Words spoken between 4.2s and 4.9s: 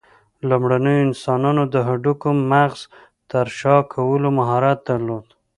مهارت